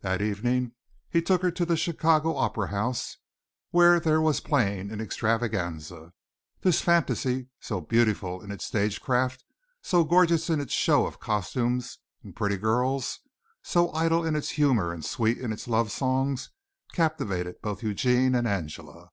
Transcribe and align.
That 0.00 0.22
evening 0.22 0.72
he 1.10 1.20
took 1.20 1.42
her 1.42 1.50
to 1.50 1.66
the 1.66 1.76
Chicago 1.76 2.34
Opera 2.34 2.68
House, 2.68 3.18
where 3.72 4.00
there 4.00 4.22
was 4.22 4.40
playing 4.40 4.90
an 4.90 5.02
extravaganza. 5.02 6.14
This 6.62 6.80
fantasy, 6.80 7.48
so 7.60 7.82
beautiful 7.82 8.40
in 8.40 8.50
its 8.50 8.64
stage 8.64 9.02
craft, 9.02 9.44
so 9.82 10.02
gorgeous 10.02 10.48
in 10.48 10.62
its 10.62 10.72
show 10.72 11.06
of 11.06 11.20
costumes 11.20 11.98
and 12.22 12.34
pretty 12.34 12.56
girls, 12.56 13.20
so 13.62 13.92
idle 13.92 14.24
in 14.24 14.34
its 14.34 14.48
humor 14.52 14.94
and 14.94 15.04
sweet 15.04 15.36
in 15.36 15.52
its 15.52 15.68
love 15.68 15.92
songs, 15.92 16.48
captivated 16.94 17.60
both 17.60 17.82
Eugene 17.82 18.34
and 18.34 18.48
Angela. 18.48 19.10